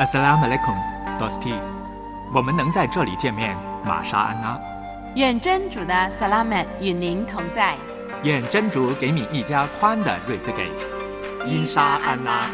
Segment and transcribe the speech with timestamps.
[0.00, 0.74] Assalamu alaikum,
[1.18, 1.52] Dosti。
[2.32, 3.54] 我们能在这里见面，
[3.84, 4.58] 玛莎安娜。
[5.14, 7.76] 愿真主的萨拉曼与您同在。
[8.22, 10.70] 愿真主给你一家宽的瑞兹给。
[11.46, 12.46] 因沙安拉。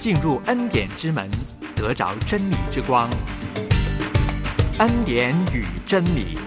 [0.00, 1.30] 进入恩典之门，
[1.76, 3.10] 得着真理之光。
[4.78, 6.38] 恩典与真理。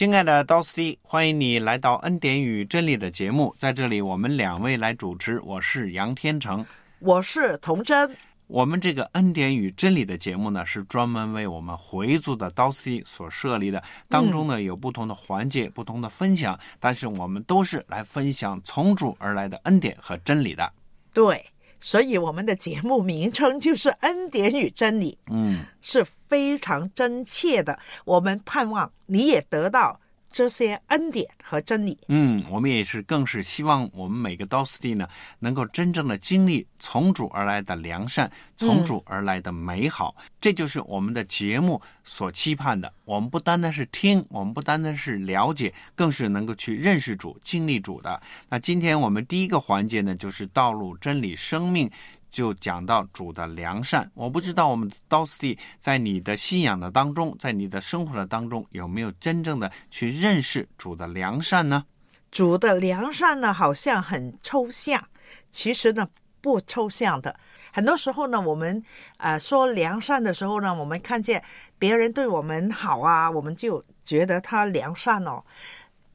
[0.00, 3.54] 亲爱的 d o s t y 欢迎你来到《恩典与真理》的节目。
[3.58, 6.64] 在这里，我们两位来主持，我是杨天成，
[7.00, 8.10] 我是童真。
[8.46, 13.82] 我们这个《恩典与真理》的节目呢，是专门为我们回族的 d o s t y 所设立的。
[14.08, 20.72] 当中呢，有不同的环节、不同的分享，但是我们都是来分享从主而来的恩典和真理的。
[21.12, 21.44] 对，
[21.80, 25.18] 所以我们的节目名称就是《恩典与真理》。
[25.32, 27.78] 嗯，是非常真切的。
[28.04, 29.98] 我们盼望你也得到
[30.30, 31.98] 这些恩典和真理。
[32.08, 35.08] 嗯，我们也是，更是希望我们每个 d o s t y 呢，
[35.40, 40.14] 能够真正的经历从主而来的良善，从主而来的美好。
[40.40, 42.92] 这就是我们的节目所期盼的。
[43.04, 48.20] 我们不单单是听，我们不单单是了解，更是能够去认识主、经历主的。
[48.48, 51.90] 那今天我们第一个环节呢，就是道路、真理、生命。
[52.30, 61.84] 就讲到主的良善，我不知道我们 Dosti 在你的信仰的当中，在你的生活的当中，有没有真正的去认识主的良善呢？
[62.30, 65.04] 主的良善呢，好像很抽象，
[65.50, 66.08] 其实呢
[66.40, 67.34] 不抽象的。
[67.72, 68.82] 很多时候呢，我们
[69.16, 71.42] 呃说良善的时候呢，我们看见
[71.78, 75.42] 别人对我们好啊，我们就觉得他良善哦。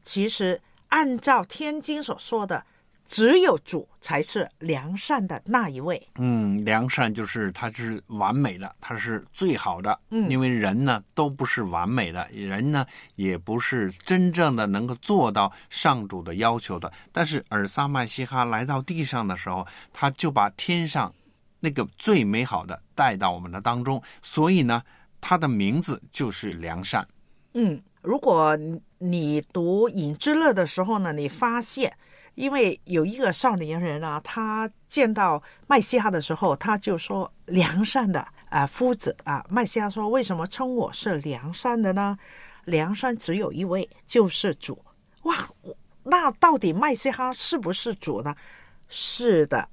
[0.04, 2.66] 其实按照天经所说的。
[3.08, 6.02] 只有主才是良善的那一位。
[6.16, 10.00] 嗯，良善就是他是完美的，他是最好的。
[10.10, 16.92] 嗯，因为人呢都不是完美的，人呢也不是真正的能够做到上主的要求的。
[17.12, 21.14] 但是尔撒麦西哈来到地上的时候，他就把天上
[21.60, 24.82] 那个最美好的带到我们的当中，所以呢，
[25.22, 27.08] 他的名字就是良善。
[27.54, 28.58] 嗯，如果
[28.98, 31.96] 你读影之乐的时候呢，你发现。
[32.36, 42.18] 因为有一个少年人啊，他见到麦西哈的时候，他就说：“良善的啊，夫子啊。”麦西哈说：“为什么称我是良善的呢？
[42.66, 44.84] 良善只有一位，就是主。”
[45.24, 45.50] 哇，
[46.04, 48.36] 那到底麦西哈是不是主呢？
[48.90, 49.68] 是的，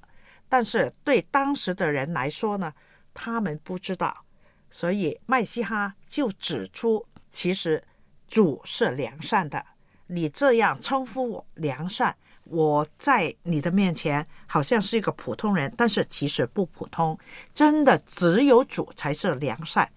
[0.47, 2.73] 但是对当时的人来说呢，
[3.13, 4.25] 他们不知道，
[4.69, 7.83] 所以麦西哈就指出，其实
[8.27, 9.63] 主是良善的。
[10.07, 12.15] 你这样称呼我良善。
[12.43, 17.17] 我在你的面前好像是一个普通人，但是其实不普通。
[17.53, 19.87] 真的只有主才是良善，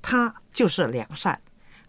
[0.00, 1.40] 他就是良善，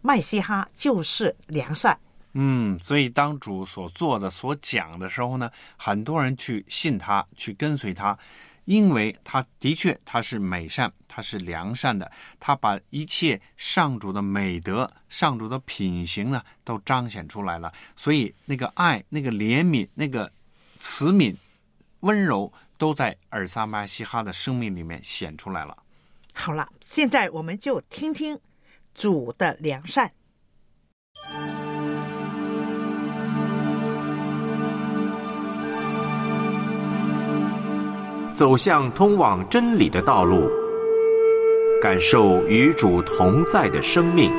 [0.02, 1.98] 麦西哈就是良善。
[2.34, 8.18] 嗯，所以当主所做的、所讲的时候呢，很多人去信他，去跟随他。
[8.66, 17.72] 因为他的确他是美善，他是良善的，他把一切上主的美德、上主的品行呢，都彰显出来了。
[17.96, 20.32] 所以那个爱、那个怜悯、那个
[20.80, 21.36] 慈悯、
[22.02, 25.78] 温柔，都在尔萨麦西哈的生命里面显出来了。
[26.34, 28.40] 好了，现在我们就听听
[28.94, 30.12] 主的良善。
[38.36, 40.52] 走向通往真理的道路，
[41.82, 44.30] 感受与主同在的生命。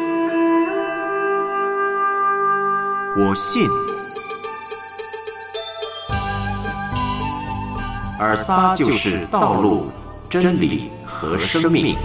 [3.17, 3.67] 我信，
[8.21, 9.87] 而撒就是道路、
[10.29, 11.95] 真理和生命。《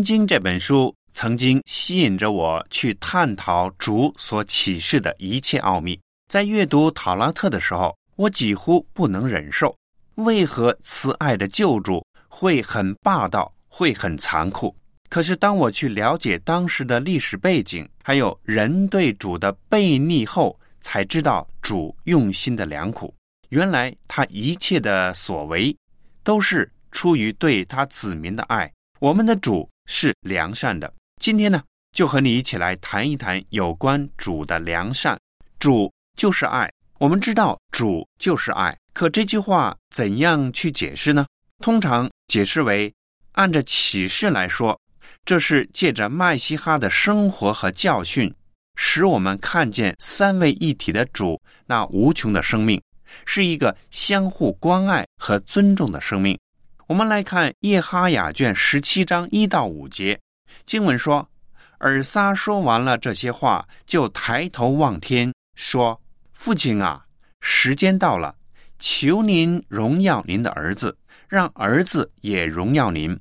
[0.00, 6.00] 天经》这本书曾经吸引着我去探讨主所启示的一切奥秘。
[6.26, 9.76] 在阅读《塔拉特》的时候，我几乎不能忍受，
[10.14, 14.74] 为何慈爱的救主会很霸道，会很残酷？
[15.10, 23.12] 可是当我去了解当时的历史背景，还有人对主的背逆后，才知道主用心的良苦。
[23.50, 25.76] 原来他一切的所为，
[26.24, 28.72] 都是出于对他子民的爱。
[28.98, 30.90] 我们的主是良善的。
[31.20, 31.60] 今天呢，
[31.92, 35.18] 就和你一起来谈一谈有关主的良善。
[35.58, 38.74] 主就是爱，我们知道主就是爱。
[38.94, 41.26] 可这句话怎样去解释呢？
[41.58, 42.94] 通常解释为，
[43.32, 44.80] 按着启示来说，
[45.24, 48.32] 这是借着麦西哈的生活和教训，
[48.76, 52.80] 使我们看见三位一体的主那无穷的生命，
[53.26, 56.38] 是一个相互关爱和尊重的生命。
[56.90, 60.18] 我们来看叶哈雅卷十七章一到五节，
[60.66, 61.30] 经文说。
[61.78, 66.02] 尔撒说完了这些话，就抬头望天，说
[66.34, 67.06] ：“父亲啊，
[67.40, 68.34] 时间到了，
[68.80, 70.98] 求您荣耀您的儿子，
[71.28, 73.16] 让儿子也荣耀您，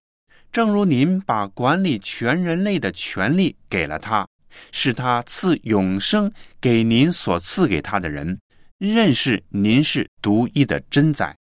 [0.52, 4.28] 正如您把管理全人类的权利给了他，
[4.72, 8.36] 是他赐永生给您所赐给他的人，
[8.80, 11.38] 认识您是独一的真宰，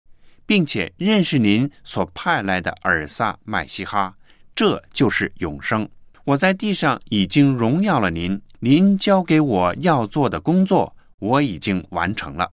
[0.47, 4.15] 并且认识您所派来的尔撒麦西哈，
[4.55, 5.89] 这就是永生。”
[6.25, 12.51] 我在地上已经荣耀了您，您交给我要做的工作，我已经完成了。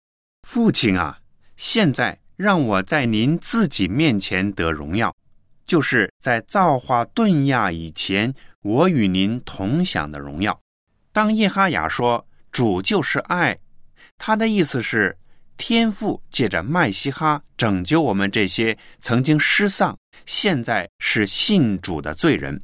[0.46, 1.18] 父亲啊，
[1.56, 5.12] 现在让我在您自己面前得荣耀，
[5.66, 10.56] 就是在造化顿亚以前，我与您同享的荣耀。
[11.12, 13.58] 当叶哈雅说主就是爱，
[14.16, 15.18] 他的意思是
[15.56, 22.62] 天父借着麦西哈拯救我们这些曾经失丧、现在是信主的罪人。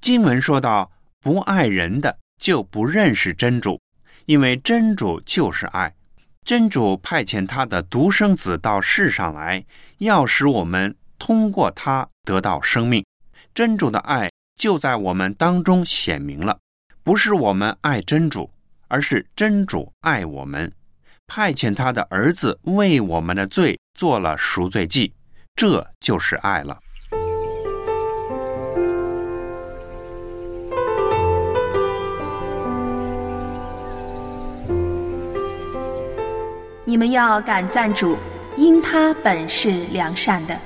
[0.00, 0.90] 经文说到
[1.20, 3.80] ：“不爱人的就不认识真主，
[4.26, 5.92] 因为真主就是爱。
[6.44, 9.62] 真主派遣他的独生子到世上来，
[9.98, 13.04] 要使我们通过他得到生命。
[13.52, 16.58] 真主的爱就在我们当中显明了，
[17.02, 18.50] 不是我们爱真主，
[18.86, 20.72] 而是真主爱我们，
[21.28, 25.12] 派遣他的儿子为我们的罪做了赎罪祭，
[25.54, 26.76] 这就是爱了。”
[36.84, 38.16] 你们要感赞主，
[38.56, 40.58] 因他本是良善的，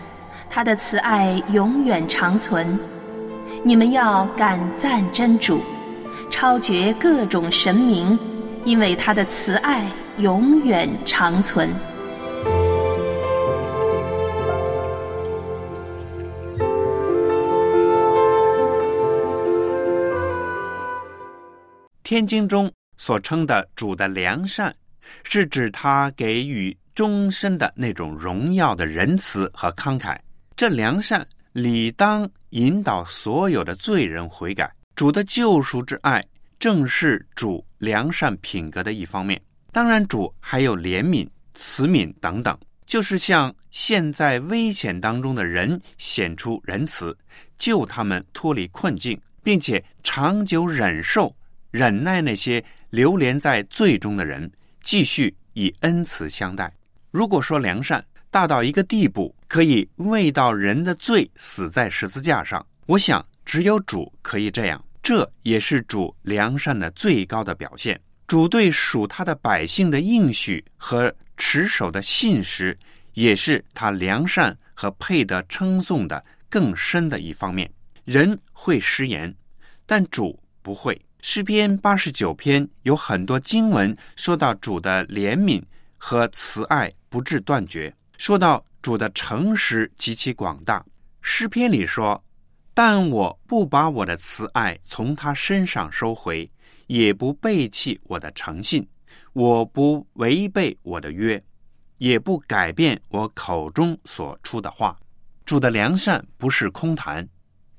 [0.48, 2.78] 他的慈爱永远长存。
[3.64, 5.60] 你们要感赞真主，
[6.30, 8.16] 超绝各种神明，
[8.64, 9.84] 因为他的慈爱
[10.18, 11.68] 永远长存。
[22.02, 24.74] 天经中所称的主的良善。
[25.24, 30.16] 是指他给予终身的那种荣耀的仁慈和慷慨，
[30.54, 34.72] 这良善理当引导所有的罪人悔改。
[34.94, 36.24] 主的救赎之爱，
[36.58, 39.40] 正是主良善品格的一方面。
[39.72, 47.16] 当然，主还有怜悯、慈悯等等，就是向现在危险当中的人显出仁慈，
[47.56, 51.34] 救他们脱离困境，并且长久忍受、
[51.70, 54.50] 忍耐那些流连在罪中的人。
[54.82, 56.70] 继续以恩慈相待。
[57.10, 64.84] 如果说良善大到一个地步，可以为到人的罪死在十字架上，我想只有主可以这样。
[65.02, 67.98] 这也是主良善的最高的表现。
[68.26, 72.78] 主对属他的百姓的应许和持守的信实，
[73.14, 77.70] 也是他良善和配得称颂的更深的一方面。
[78.04, 79.34] 人会失言，
[79.86, 81.00] 但主不会。
[81.20, 85.62] 诗篇八十九篇有很多经文说到主的怜悯
[85.96, 90.84] 和慈爱不至断绝，说到主的诚实极其广大。
[91.20, 92.20] 诗篇里说
[92.74, 96.50] ：“但我不把我的慈爱从他身上收回，
[96.92, 98.86] 也不背弃我的诚信，
[99.32, 101.42] 我不违背我的约，
[101.96, 104.94] 也不改变我口中所出的话。”
[105.46, 107.26] 主的良善不是空谈，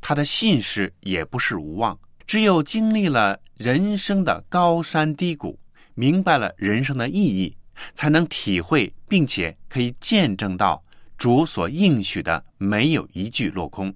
[0.01, 1.95] 他的信实也不是无望。
[2.25, 5.59] 只有经历了人生的高山低谷，
[5.93, 7.55] 明白了人生的意义，
[7.93, 10.83] 才能体会并且可以见证到
[11.19, 13.93] 主所应许的没有一句落空。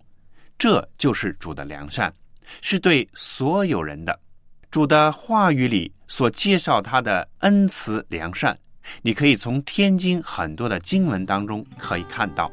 [0.60, 2.14] 这就是主的良善，
[2.62, 4.20] 是对所有人的。
[4.78, 8.56] 主的话语里所介绍他的恩慈良善，
[9.02, 12.52] 你可以从天津很多的经文当中可以看到，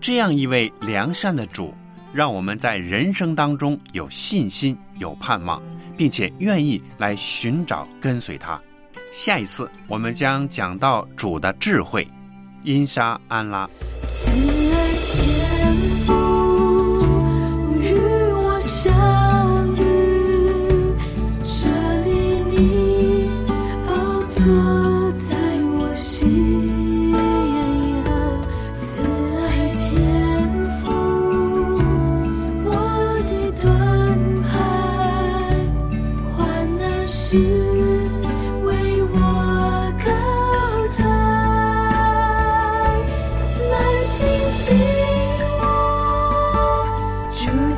[0.00, 1.74] 这样一位良善的主。
[2.12, 5.60] 让我们在人生当中有信心、有盼望，
[5.96, 8.62] 并且愿意来寻找、跟随他。
[9.12, 12.08] 下一次我们将讲到主的智慧，
[12.62, 13.68] 因沙安拉。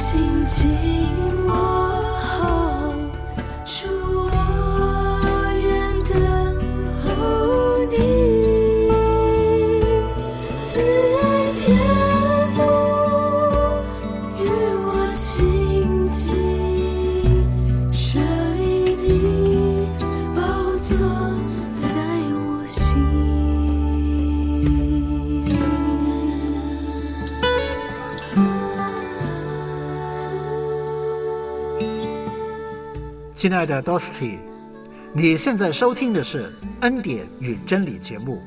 [0.07, 0.96] 心情。
[33.47, 34.41] 亲爱的 Dosty，
[35.13, 38.43] 你现在收听的是恩典与真理节目。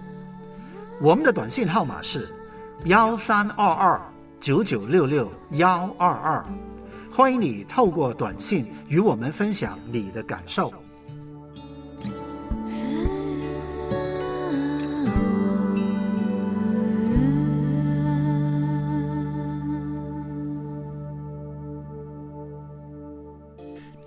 [1.00, 2.36] 我们的短信号码是
[2.84, 4.02] 幺三二二
[4.42, 6.46] 九九六六幺二二，
[7.10, 10.74] 欢迎你透过短信与我们分享你的感受。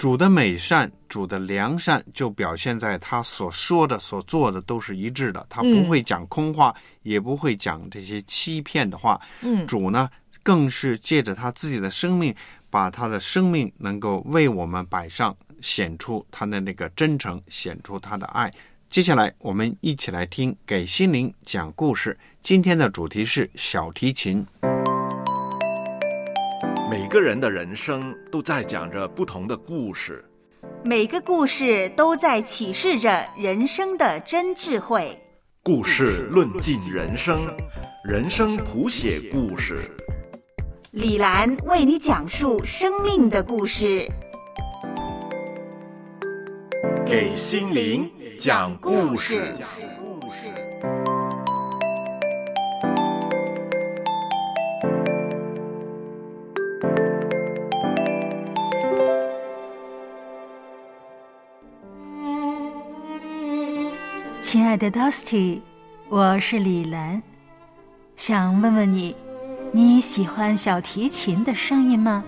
[0.02, 5.46] 主的美善，主的良善，就表现在他所说的、所做的都是一致的。
[5.48, 9.20] 他不会讲空话，也不会讲这些欺骗的话。
[9.42, 10.10] 嗯主呢，
[10.42, 12.34] 更是借着他自己的生命，
[12.68, 18.52] 把他的生命能够为我们摆上，显出他的那个真诚，显出他的爱。
[18.90, 22.18] 接下来，我们一起来听给心灵讲故事。
[22.42, 24.44] 今天的主题是小提琴。
[26.92, 30.22] 每个人的人生都在讲着不同的故事，
[30.84, 35.18] 每个故事都在启示着人生的真智慧。
[35.62, 37.40] 故事论尽人生，
[38.04, 39.78] 人生谱写故事。
[40.90, 44.06] 李兰为你讲述生命的故事，
[47.06, 49.50] 给心灵讲故事。
[64.72, 65.60] 爱的 Dusty，
[66.08, 67.22] 我是李兰，
[68.16, 69.14] 想问问你，
[69.70, 72.24] 你喜欢小提琴的声音吗？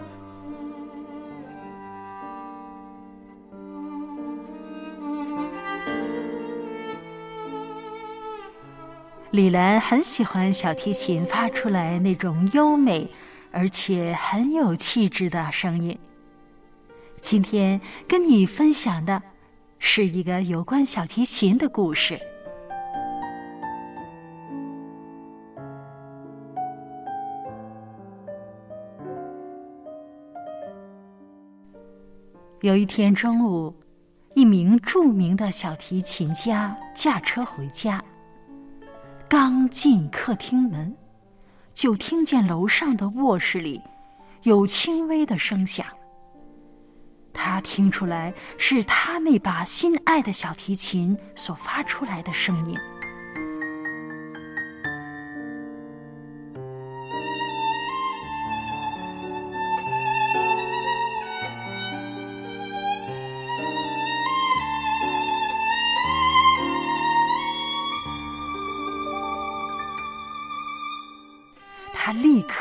[9.31, 13.09] 李兰很喜欢小提琴发出来那种优美
[13.53, 15.99] 而且很有气质的声音。
[17.23, 19.23] 今天跟你分享的
[19.79, 22.21] 是一个有关小提琴的故事。
[32.64, 33.75] 有一天中午，
[34.35, 38.02] 一名著名的小提琴家驾车回家，
[39.28, 40.97] 刚进客厅门，
[41.75, 43.83] 就听见楼上的卧室里
[44.44, 45.85] 有轻微的声响。
[47.35, 52.78] 他听出来是他那把心爱的小提琴所发出来的声音。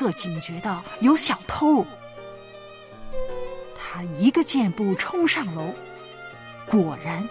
[0.03, 1.86] 刻警觉到有小偷。
[3.77, 5.69] 他一个箭步冲上楼，
[6.65, 7.25] 果然，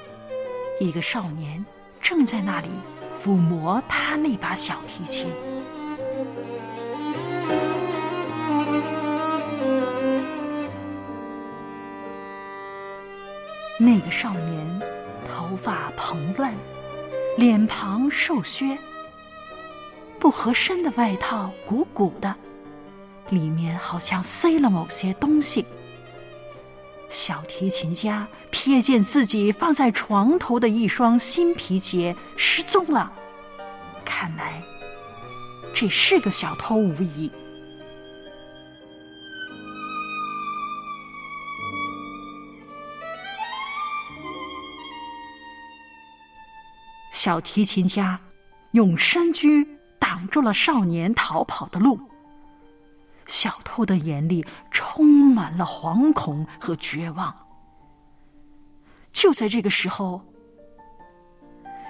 [0.81, 1.63] 一个少年
[2.01, 2.69] 正在那里
[3.15, 5.27] 抚摸他那把小提琴。
[13.79, 14.81] 那个少年
[15.29, 16.55] 头发蓬乱，
[17.37, 18.79] 脸庞瘦削，
[20.19, 22.35] 不合身的外套鼓鼓的，
[23.33, 25.65] 里面好像塞了某些东西。
[27.09, 33.11] 小提琴家瞥见自己放在床头的一双新皮鞋失踪了，
[34.05, 34.63] 看来
[35.75, 37.31] 这是个小偷无疑。
[47.13, 48.19] 小提琴家
[48.73, 49.67] 用身躯
[49.99, 51.99] 挡住了少年逃跑的路。
[53.33, 57.35] 小偷的眼里充满了惶恐和绝望。
[59.11, 60.23] 就在这个时候，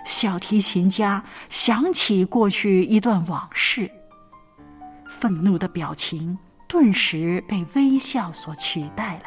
[0.06, 3.90] 小提琴家想起过去一段往事，
[5.08, 9.24] 愤怒的表情顿时被微笑所取代了。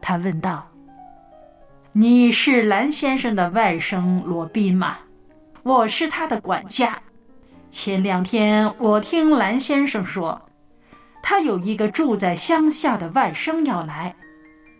[0.00, 0.66] 他问道
[1.94, 4.98] ：“你是蓝先生的外甥罗宾吗？
[5.62, 7.00] 我是他的管家。”
[7.70, 10.50] 前两天我听蓝先生说，
[11.22, 14.16] 他有一个住在乡下的外甥要来，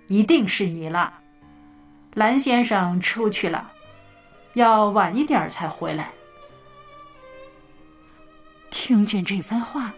[0.09, 1.13] 一定是你了。
[2.15, 3.71] 蓝先生出去了，
[4.55, 6.11] 要晚一点才回来。
[8.71, 9.93] 听见这番话，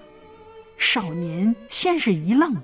[0.76, 2.54] 少年先是一愣，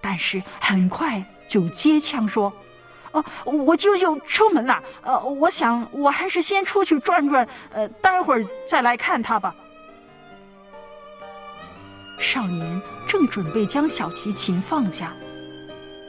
[0.00, 2.52] 但是很快就接腔说。
[3.12, 4.82] 哦，我舅舅出门了。
[5.02, 9.54] 呃，我想我还是先出去转转，呃，待会儿再来看他吧。
[12.18, 15.12] 少年正准备将小提琴放下，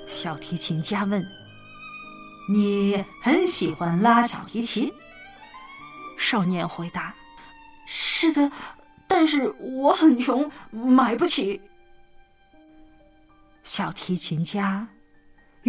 [0.08, 1.24] 小提琴家问
[2.52, 4.92] ：“你很喜欢拉小提琴？”
[6.18, 7.14] 少年回答
[7.86, 8.52] ：“是的，
[9.08, 11.62] 但是我很穷，买不起。”
[13.64, 14.88] 小提琴家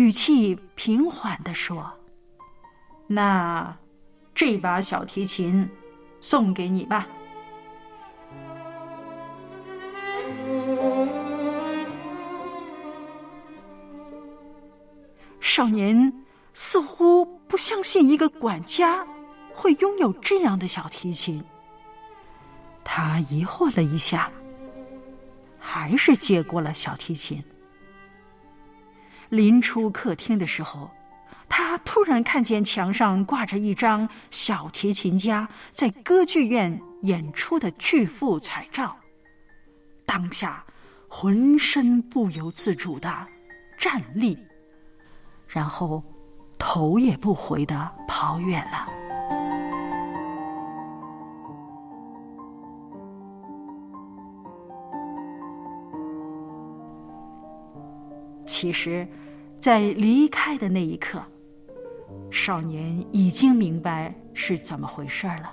[0.00, 1.92] 语气平缓地说
[3.07, 3.76] ：“那
[4.35, 5.69] 这把小提琴
[6.23, 7.07] 送给你吧。”
[15.38, 16.11] 少年
[16.54, 19.07] 似乎不相信一个管家
[19.52, 21.45] 会拥有这样的小提琴，
[22.83, 24.33] 他疑惑了一下，
[25.59, 27.45] 还是接过了小提琴。
[29.30, 30.90] 临出客厅的时候，
[31.49, 38.94] 他突然看见墙上挂着一张小提琴家在歌剧院演出的巨幅彩照，
[40.04, 40.64] 当下
[41.08, 43.26] 浑身不由自主的
[43.78, 44.38] 站立。
[45.49, 46.02] 然后，
[46.58, 49.00] 头也不回的跑远了。
[58.61, 59.09] 其实，
[59.59, 61.25] 在离开的那一刻，
[62.31, 65.50] 少年已经明白是怎么回事了。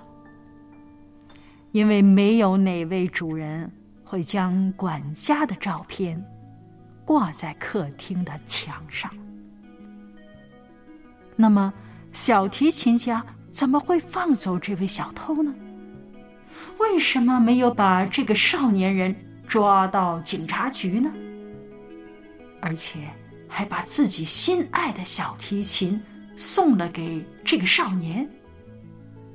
[1.72, 3.72] 因为没有哪位主人
[4.04, 6.22] 会将管家的照片
[7.06, 9.10] 挂在客厅的墙上。
[11.34, 11.72] 那么，
[12.12, 15.54] 小提琴家怎么会放走这位小偷呢？
[16.78, 21.10] 为什么没有把这个少年人抓到警察局呢？
[22.60, 23.08] 而且
[23.48, 26.00] 还把自己心爱的小提琴
[26.36, 28.28] 送了给这个少年？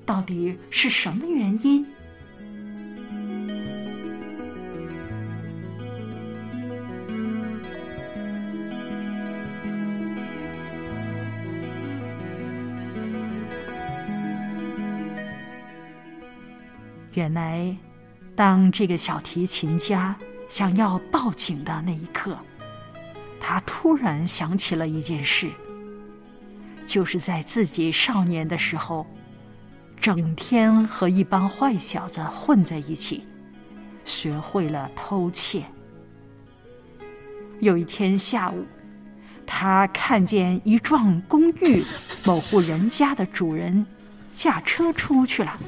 [0.06, 1.86] 到底是什么原因？
[17.14, 17.78] 原来，
[18.36, 20.16] 当这个小提琴家
[20.50, 22.36] 想要报警的那一刻，
[23.46, 25.50] 他突然想起了一件事，
[26.86, 29.06] 就是在自己少年的时候，
[30.00, 33.28] 整天和一帮坏小子混在一起，
[34.06, 35.66] 学会了偷窃。
[37.60, 38.66] 有一天下午，
[39.46, 41.84] 他看见一幢公寓
[42.26, 43.86] 某户人家的主人
[44.32, 45.60] 驾车出去了。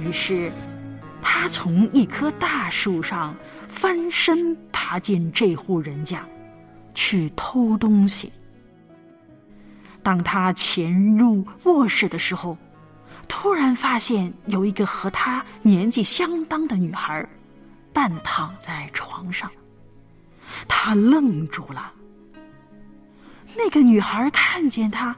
[0.00, 0.50] 于是，
[1.22, 3.34] 他从一棵大树上
[3.68, 6.24] 翻身爬进这户人家，
[6.94, 8.30] 去偷东西。
[10.02, 12.56] 当他潜入卧室的时候，
[13.28, 17.28] 突然发现有一个和他年纪相当的女孩
[17.92, 19.50] 半躺在床上。
[20.66, 21.92] 他愣住了。
[23.56, 25.14] 那个女孩看见他，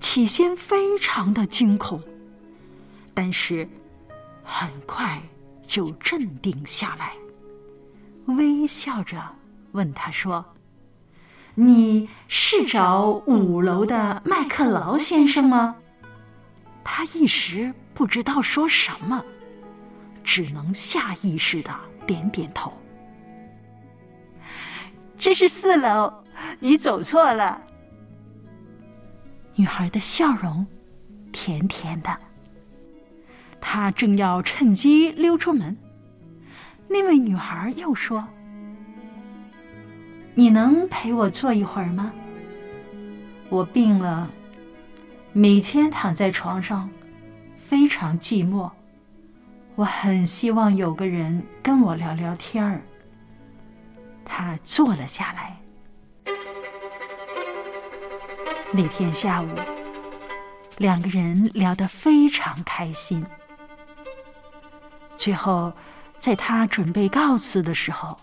[0.00, 2.02] 起先非常的惊恐，
[3.14, 3.68] 但是。
[4.50, 5.20] 很快
[5.60, 7.12] 就镇定下来，
[8.34, 9.22] 微笑着
[9.72, 10.42] 问他说
[11.54, 15.76] ：“你是找五楼的麦克劳先生吗？”
[16.82, 19.22] 他一时不知道说什么，
[20.24, 21.70] 只能下意识的
[22.06, 22.72] 点点头。
[25.18, 26.10] 这是四楼，
[26.58, 27.60] 你走错了。
[29.54, 30.66] 女孩的笑容
[31.32, 32.18] 甜甜的。
[33.60, 35.76] 他正要趁机溜出门，
[36.88, 38.26] 那位女孩又说
[40.34, 42.12] ：“你能陪我坐一会儿吗？
[43.48, 44.30] 我病了，
[45.32, 46.88] 每天躺在床上，
[47.56, 48.70] 非常寂寞。
[49.74, 52.80] 我很希望有个人跟我聊聊天儿。”
[54.24, 55.56] 他坐了下来。
[58.70, 59.48] 那天下午，
[60.76, 63.24] 两个人聊得非常开心。
[65.28, 65.70] 最后，
[66.18, 68.16] 在他准备告辞的时候，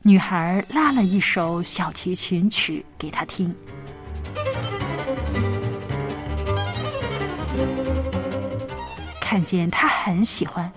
[0.00, 3.54] 女孩拉了一首小提琴曲给他听。
[9.20, 10.72] 看见他很喜欢，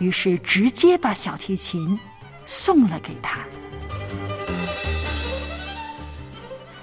[0.00, 1.96] 于是直接把小提琴
[2.44, 3.38] 送了给他。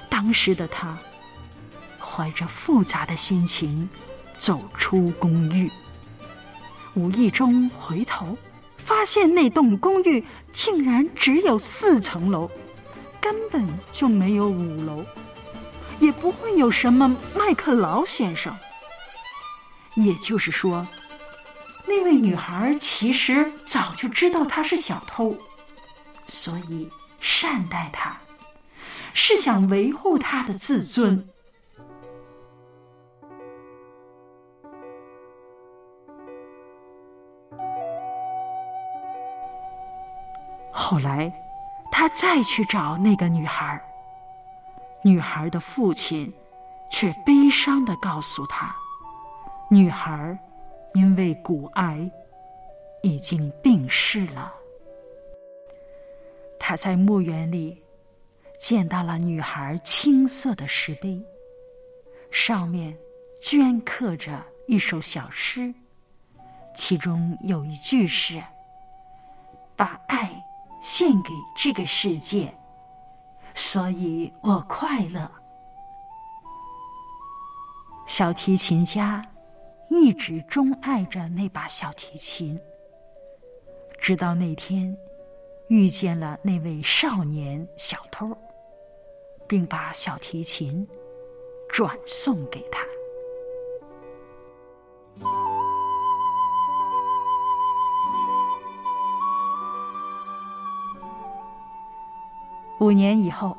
[0.10, 0.98] 当时的他
[2.00, 3.90] 怀着复杂的心情
[4.38, 5.70] 走出公寓。
[6.96, 8.38] 无意中回头，
[8.78, 12.50] 发现那栋公寓竟然只有四层楼，
[13.20, 15.06] 根本就没有五楼，
[16.00, 18.56] 也不会有什么麦克劳先生。
[19.96, 20.86] 也就是说，
[21.86, 25.36] 那位女孩其实早就知道他是小偷，
[26.28, 28.18] 所以善待他，
[29.14, 31.28] 是想维护他的自尊。
[40.88, 41.34] 后来，
[41.92, 43.82] 他再去找那个女孩，
[45.02, 46.32] 女孩的父亲
[46.92, 48.76] 却悲伤的告诉他，
[49.68, 50.38] 女孩
[50.94, 52.08] 因为骨癌
[53.02, 54.54] 已经病逝了。
[56.60, 57.82] 他在墓园里
[58.60, 61.20] 见到了女孩青色的石碑，
[62.30, 62.96] 上面
[63.42, 65.74] 镌刻着一首小诗，
[66.76, 68.40] 其中有一句是
[69.76, 70.30] ：“把爱。”
[70.86, 72.56] 献给这个世界，
[73.56, 75.30] 所以我快乐。
[78.06, 79.26] 小提琴家
[79.90, 82.62] 一直钟爱着那把小提琴，
[84.00, 84.96] 直到那天
[85.70, 88.30] 遇见了那位少年小偷，
[89.48, 90.88] 并把小提琴
[91.68, 92.86] 转送给他。
[102.80, 103.56] 五年以后，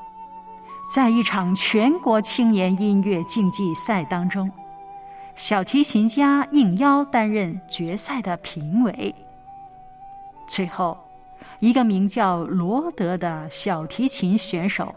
[0.92, 4.50] 在一场全国青年音乐竞技赛当中，
[5.34, 9.14] 小提琴家应邀担任决赛的评委。
[10.46, 10.96] 最后，
[11.60, 14.94] 一个名叫罗德的小提琴选手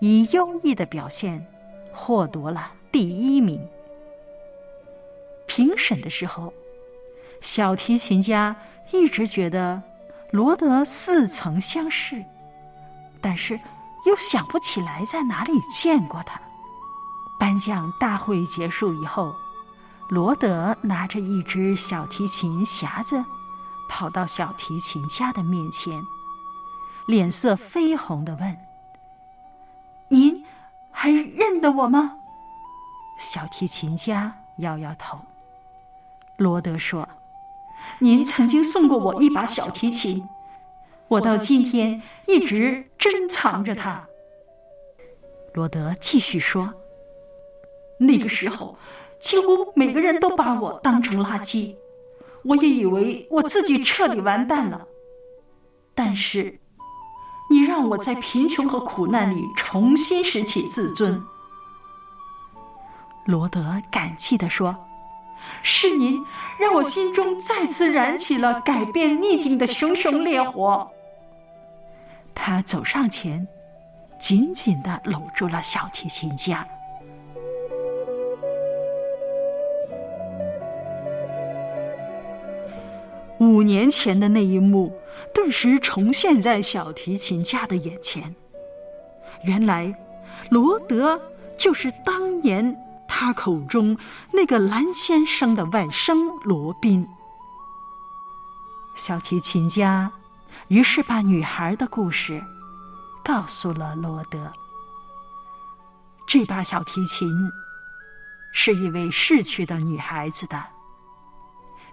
[0.00, 1.44] 以优异的表现
[1.92, 3.64] 获得了第一名。
[5.46, 6.52] 评审的时候，
[7.40, 8.54] 小提琴家
[8.90, 9.80] 一直觉得
[10.32, 12.22] 罗德似曾相识。
[13.26, 13.58] 但是，
[14.04, 16.38] 又想不起来在哪里见过他。
[17.38, 19.34] 颁奖大会结束以后，
[20.10, 23.24] 罗德拿着一只小提琴匣子，
[23.88, 25.98] 跑到小提琴家的面前，
[27.06, 28.58] 脸色绯红的问
[30.08, 30.44] ：“您
[30.92, 32.18] 还认得我吗？”
[33.18, 35.18] 小提琴家摇摇头。
[36.36, 37.08] 罗德说
[38.00, 40.22] ：“您曾经送过我一把小提琴。”
[41.08, 44.06] 我到今天一直珍藏着它。
[45.52, 46.72] 罗德继续说
[48.00, 48.76] ：“那个时候，
[49.20, 51.74] 几乎每个人都把我当成垃圾，
[52.42, 54.86] 我也以为我自己彻底完蛋了。
[55.94, 56.58] 但是，
[57.48, 61.22] 你让我在贫穷和苦难里重新拾起自尊。”
[63.26, 64.76] 罗德感激地说
[65.62, 66.20] ：“是您
[66.58, 70.90] 让我心中再次燃起了改变逆境的熊熊烈火。”
[72.34, 73.46] 他走上前，
[74.18, 76.66] 紧紧的搂住了小提琴家。
[83.38, 84.92] 五年前的那一幕，
[85.32, 88.34] 顿时重现在小提琴家的眼前。
[89.44, 89.94] 原来，
[90.50, 91.20] 罗德
[91.58, 93.96] 就是当年他口中
[94.32, 97.06] 那个蓝先生的外甥罗宾。
[98.96, 100.10] 小提琴家。
[100.68, 102.42] 于是把女孩的故事
[103.24, 104.50] 告诉了罗德。
[106.26, 107.28] 这把小提琴
[108.52, 110.62] 是一位逝去的女孩子的，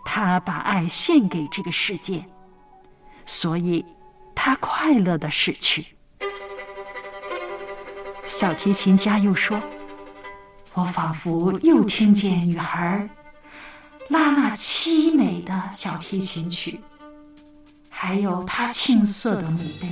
[0.05, 2.25] 她把爱献给这个世界，
[3.25, 3.86] 所以
[4.34, 5.86] 她快乐的逝去。
[8.25, 9.62] 小提琴家又说
[10.73, 13.07] ：“我仿佛又听见女孩
[14.07, 16.79] 拉那凄美的小提琴曲。”
[18.04, 19.88] 还有他青涩的墓碑，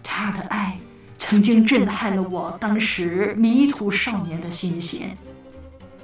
[0.00, 0.78] 他的爱
[1.18, 5.18] 曾经震撼了我当时迷途少年的心弦，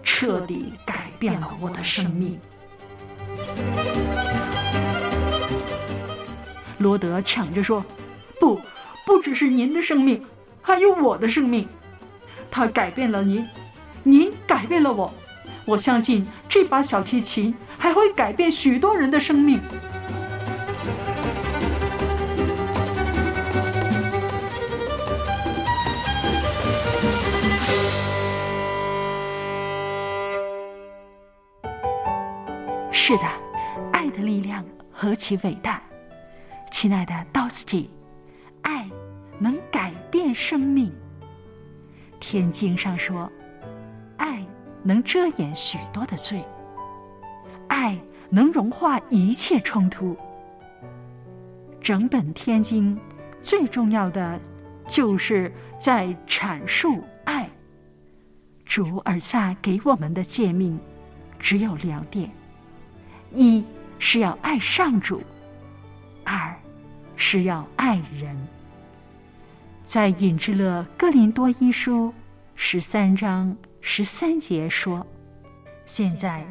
[0.02, 2.36] 彻底改变了我的生命。
[6.78, 7.84] 罗德抢着说
[8.40, 8.60] ：“不，
[9.06, 10.20] 不只是您的生命，
[10.60, 11.68] 还有我的生命。
[12.50, 13.46] 他改变了您，
[14.02, 15.14] 您改变了我。
[15.66, 19.60] 我相信这把小提琴还会改变许多人的生命。”
[35.30, 35.80] 其伟大！
[36.72, 37.90] 亲爱的 d o s t y
[38.62, 38.90] 爱
[39.38, 40.92] 能改变生命。
[42.18, 43.30] 天经上说，
[44.16, 44.44] 爱
[44.82, 46.44] 能遮掩许多的罪，
[47.68, 47.96] 爱
[48.28, 50.16] 能融化一切冲突。
[51.80, 52.98] 整本天经
[53.40, 54.40] 最重要的，
[54.88, 57.48] 就是在阐述爱。
[58.64, 60.76] 主尔萨给我们的诫命
[61.38, 62.28] 只有两点。
[63.30, 63.64] 一
[64.00, 65.22] 是要爱上主，
[66.24, 66.52] 二
[67.14, 68.36] 是要爱人。
[69.84, 72.12] 在尹之乐哥林多一书
[72.54, 75.06] 十三章十三节说
[75.84, 76.44] ：“现在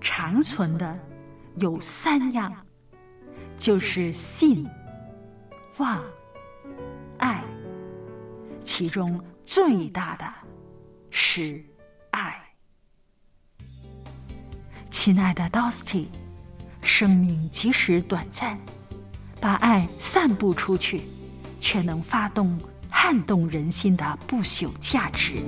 [0.00, 0.98] 长存的
[1.56, 2.54] 有三样，
[3.58, 4.66] 就是信、
[5.78, 6.00] 望、
[7.18, 7.42] 爱，
[8.62, 10.32] 其中最大的
[11.10, 11.62] 是
[12.10, 12.40] 爱。”
[14.90, 16.06] 亲爱的 Dusty，
[16.82, 18.58] 生命即使短暂，
[19.40, 21.02] 把爱散布出去，
[21.60, 22.58] 却能发动。
[22.94, 25.42] 撼动人心的不朽价值。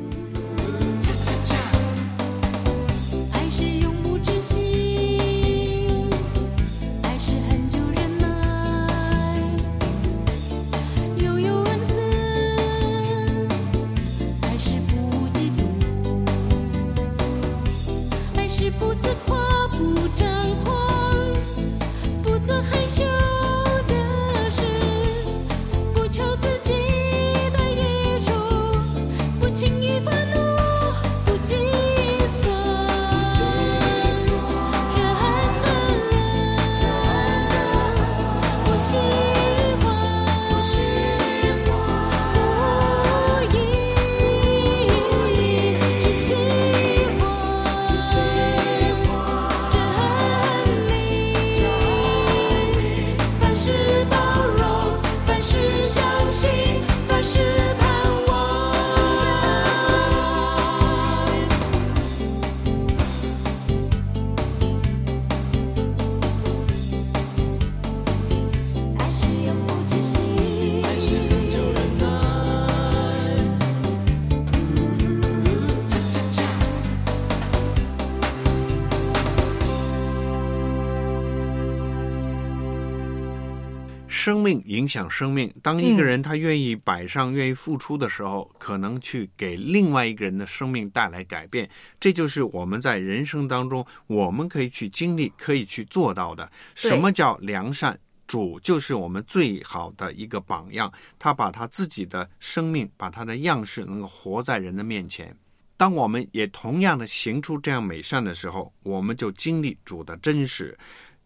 [84.24, 85.52] 生命影响生命。
[85.60, 91.68] 当一个人他愿意摆上、愿意付出的时候，可能去给另外一个人的生命带来改变。
[92.00, 96.50] 这就是我们在人生当中，我们可以去经历、可以去做到的。
[96.74, 97.98] 什么叫良善？
[98.26, 100.90] 主就是我们最好的一个榜样。
[101.18, 105.36] 他把他自己的生命、把他的样式，能够活在人的面前。
[105.76, 110.74] 当我们也同样的行出这样美善的时候，我们就经历主的真实。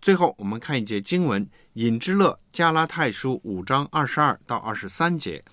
[0.00, 5.44] 最后，我们看一节经文：引之乐加拉太书五章二十二到二十三节。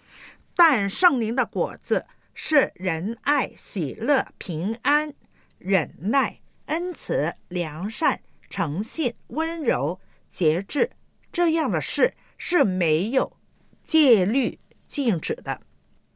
[0.56, 2.06] 但圣灵的果子
[2.36, 5.12] 是仁爱、喜乐、平安、
[5.58, 10.92] 忍耐、恩慈、良善、诚信、温柔、节制。
[11.34, 13.36] 这样的事是没有
[13.84, 15.60] 戒律禁止的。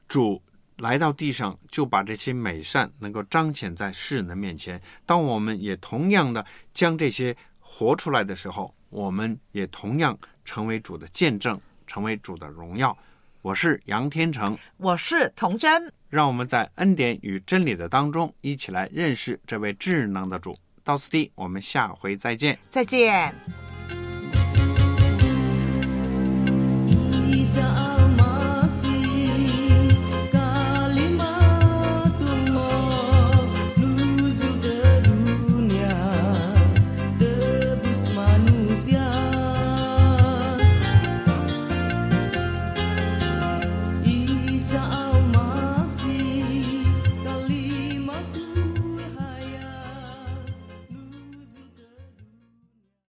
[0.08, 0.42] 主
[0.78, 4.80] 来到地上，就把这些美善能够彰显在世人的面前。
[5.06, 7.36] 当我们也同样的将这些。
[7.72, 12.98] 活出来的时候，我们也同样成为主的见证，成为主的荣耀。
[13.44, 20.58] 我是杨天成，我是童真，让我们在恩典与真理的当中，一起来认识这位智能的主。
[20.84, 23.34] 到此地，我们下回再见，再见。